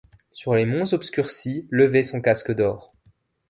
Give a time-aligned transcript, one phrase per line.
[0.31, 2.95] Sur les monts obscurcis levait son casque d'or.